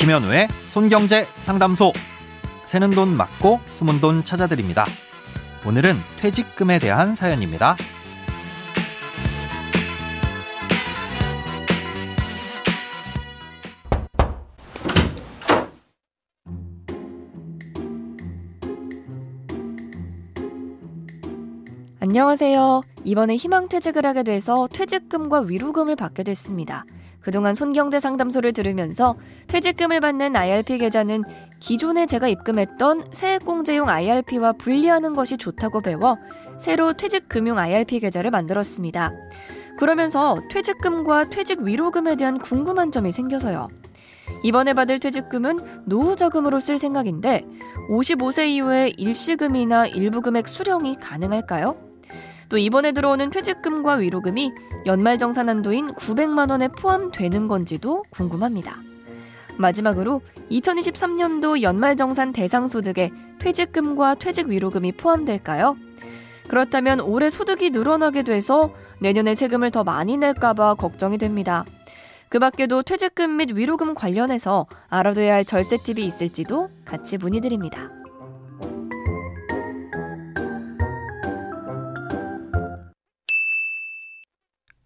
[0.00, 1.92] 김현우의 손경제 상담소.
[2.64, 4.86] 새는 돈 맞고 숨은 돈 찾아드립니다.
[5.66, 7.76] 오늘은 퇴직금에 대한 사연입니다.
[22.02, 22.80] 안녕하세요.
[23.04, 26.86] 이번에 희망퇴직을 하게 돼서 퇴직금과 위로금을 받게 됐습니다.
[27.20, 29.16] 그동안 손경제 상담소를 들으면서
[29.48, 31.24] 퇴직금을 받는 IRP 계좌는
[31.58, 36.16] 기존에 제가 입금했던 세액공제용 IRP와 분리하는 것이 좋다고 배워
[36.58, 39.12] 새로 퇴직금융 IRP 계좌를 만들었습니다.
[39.78, 43.68] 그러면서 퇴직금과 퇴직 위로금에 대한 궁금한 점이 생겨서요.
[44.42, 47.44] 이번에 받을 퇴직금은 노후 자금으로 쓸 생각인데
[47.90, 51.89] 55세 이후에 일시금이나 일부 금액 수령이 가능할까요?
[52.50, 54.52] 또 이번에 들어오는 퇴직금과 위로금이
[54.84, 58.82] 연말정산 한도인 900만 원에 포함되는 건지도 궁금합니다.
[59.56, 60.20] 마지막으로
[60.50, 65.76] 2023년도 연말정산 대상 소득에 퇴직금과 퇴직 위로금이 포함될까요?
[66.48, 71.64] 그렇다면 올해 소득이 늘어나게 돼서 내년에 세금을 더 많이 낼까봐 걱정이 됩니다.
[72.28, 77.99] 그 밖에도 퇴직금 및 위로금 관련해서 알아둬야 할 절세 팁이 있을지도 같이 문의드립니다.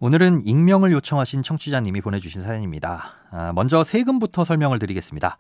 [0.05, 3.15] 오늘은 익명을 요청하신 청취자님이 보내주신 사연입니다.
[3.31, 5.39] 아, 먼저 세금부터 설명을 드리겠습니다.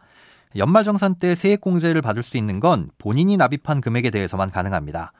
[0.56, 5.12] 연말정산 때 세액공제를 받을 수 있는 건 본인이 납입한 금액에 대해서만 가능합니다.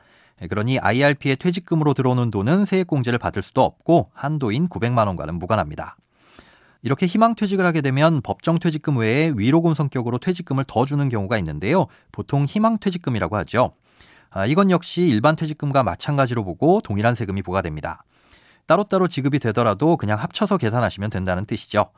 [0.49, 5.95] 그러니 IRP의 퇴직금으로 들어오는 돈은 세액공제를 받을 수도 없고 한도인 900만 원과는 무관합니다.
[6.81, 11.85] 이렇게 희망퇴직을 하게 되면 법정퇴직금 외에 위로금 성격으로 퇴직금을 더 주는 경우가 있는데요.
[12.11, 13.73] 보통 희망퇴직금이라고 하죠.
[14.31, 18.05] 아, 이건 역시 일반 퇴직금과 마찬가지로 보고 동일한 세금이 부과됩니다.
[18.65, 21.91] 따로따로 지급이 되더라도 그냥 합쳐서 계산하시면 된다는 뜻이죠.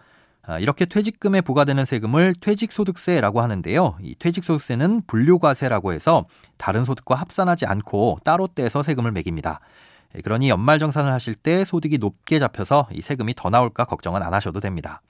[0.43, 3.97] 아, 이렇게 퇴직금에 부과되는 세금을 퇴직소득세라고 하는데요.
[4.01, 6.25] 이 퇴직소득세는 분류과세라고 해서
[6.55, 9.59] 다른 소득과 합산하지 않고 따로 떼서 세금을 매깁니다.
[10.15, 14.61] 예, 그러니 연말정산을 하실 때 소득이 높게 잡혀서 이 세금이 더 나올까 걱정은 안 하셔도
[14.61, 15.01] 됩니다.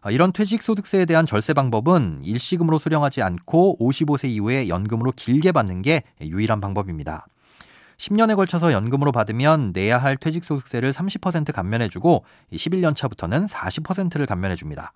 [0.00, 6.02] 아, 이런 퇴직소득세에 대한 절세 방법은 일시금으로 수령하지 않고 55세 이후에 연금으로 길게 받는 게
[6.20, 7.26] 유일한 방법입니다.
[8.02, 14.92] 10년에 걸쳐서 연금으로 받으면 내야 할 퇴직소득세를 30% 감면해주고 11년 차부터는 40%를 감면해줍니다.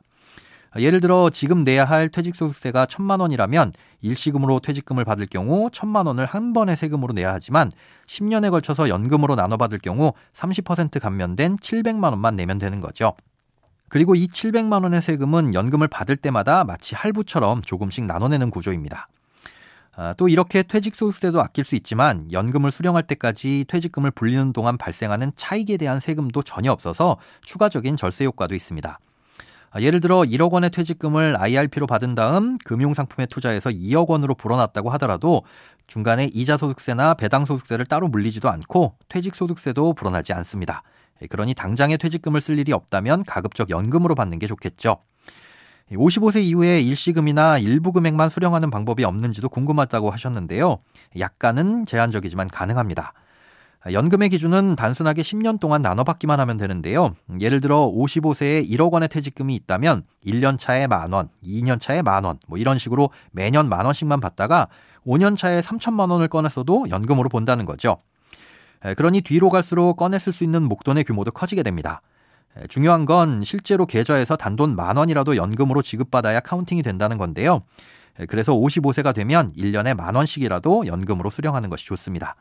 [0.78, 3.72] 예를 들어 지금 내야 할 퇴직소득세가 1천만 원이라면
[4.02, 7.70] 일시금으로 퇴직금을 받을 경우 1천만 원을 한 번에 세금으로 내야 하지만
[8.08, 13.14] 10년에 걸쳐서 연금으로 나눠 받을 경우 30% 감면된 700만 원만 내면 되는 거죠.
[13.88, 19.08] 그리고 이 700만 원의 세금은 연금을 받을 때마다 마치 할부처럼 조금씩 나눠내는 구조입니다.
[19.98, 25.32] 아, 또 이렇게 퇴직 소득세도 아낄 수 있지만 연금을 수령할 때까지 퇴직금을 불리는 동안 발생하는
[25.36, 28.98] 차익에 대한 세금도 전혀 없어서 추가적인 절세 효과도 있습니다.
[29.70, 35.42] 아, 예를 들어 1억 원의 퇴직금을 IRP로 받은 다음 금융상품에 투자해서 2억 원으로 불어났다고 하더라도
[35.86, 40.82] 중간에 이자소득세나 배당소득세를 따로 물리지도 않고 퇴직소득세도 불어나지 않습니다.
[41.22, 44.98] 예, 그러니 당장에 퇴직금을 쓸 일이 없다면 가급적 연금으로 받는 게 좋겠죠.
[45.92, 50.78] 55세 이후에 일시금이나 일부 금액만 수령하는 방법이 없는지도 궁금하다고 하셨는데요.
[51.18, 53.12] 약간은 제한적이지만 가능합니다.
[53.92, 57.14] 연금의 기준은 단순하게 10년 동안 나눠받기만 하면 되는데요.
[57.40, 62.40] 예를 들어 55세에 1억 원의 퇴직금이 있다면 1년 차에 만 원, 2년 차에 만 원,
[62.48, 64.66] 뭐 이런 식으로 매년 만 원씩만 받다가
[65.06, 67.96] 5년 차에 3천만 원을 꺼냈어도 연금으로 본다는 거죠.
[68.96, 72.00] 그러니 뒤로 갈수록 꺼냈을 수 있는 목돈의 규모도 커지게 됩니다.
[72.68, 77.60] 중요한 건 실제로 계좌에서 단돈 만 원이라도 연금으로 지급받아야 카운팅이 된다는 건데요.
[78.28, 82.36] 그래서 55세가 되면 1년에 만 원씩이라도 연금으로 수령하는 것이 좋습니다.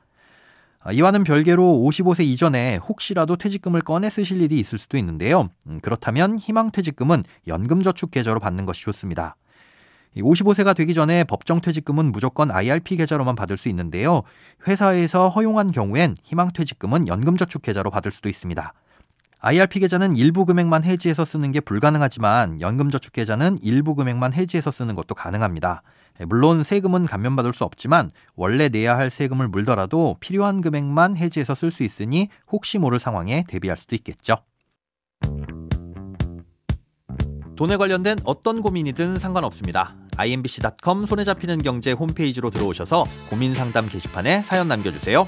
[0.79, 5.49] 아, 이와는 별개로 55세 이전에 혹시라도 퇴직금을 꺼내 쓰실 일이 있을 수도 있는데요.
[5.67, 9.35] 음, 그렇다면 희망퇴직금은 연금저축계좌로 받는 것이 좋습니다.
[10.15, 14.21] 55세가 되기 전에 법정퇴직금은 무조건 IRP 계좌로만 받을 수 있는데요.
[14.67, 18.73] 회사에서 허용한 경우엔 희망퇴직금은 연금저축계좌로 받을 수도 있습니다.
[19.47, 25.13] IRP 계좌는 일부 금액만 해지해서 쓰는 게 불가능하지만 연금저축 계좌는 일부 금액만 해지해서 쓰는 것도
[25.13, 25.83] 가능합니다.
[26.19, 31.69] 예, 물론 세금은 감면받을 수 없지만 원래 내야 할 세금을 물더라도 필요한 금액만 해지해서 쓸
[31.69, 34.37] 수 있으니 혹시 모를 상황에 대비할 수도 있겠죠.
[37.55, 39.95] 돈에 관련된 어떤 고민이든 상관없습니다.
[40.17, 45.27] imbc.com 손에 잡히는 경제 홈페이지로 들어오셔서 고민 상담 게시판에 사연 남겨주세요.